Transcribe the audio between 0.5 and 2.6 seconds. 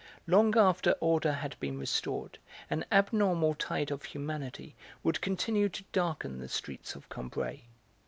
after order had been restored,